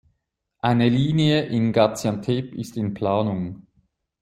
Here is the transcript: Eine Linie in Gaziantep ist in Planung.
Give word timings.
Eine 0.61 0.89
Linie 0.89 1.45
in 1.45 1.73
Gaziantep 1.73 2.55
ist 2.55 2.75
in 2.75 2.95
Planung. 2.95 3.67